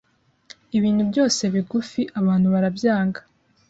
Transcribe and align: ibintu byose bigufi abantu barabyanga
ibintu 0.77 1.01
byose 1.09 1.41
bigufi 1.53 2.01
abantu 2.19 2.47
barabyanga 2.53 3.19